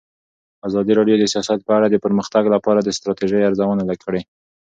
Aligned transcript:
ازادي 0.67 0.93
راډیو 0.99 1.17
د 1.19 1.25
سیاست 1.33 1.59
په 1.65 1.71
اړه 1.77 1.87
د 1.89 1.95
پرمختګ 2.05 2.43
لپاره 2.55 2.79
د 2.81 2.89
ستراتیژۍ 2.97 3.41
ارزونه 3.45 3.83
کړې. 4.03 4.21